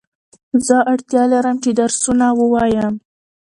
[0.65, 2.93] زه اړتیا لرم چي درسونه ووایم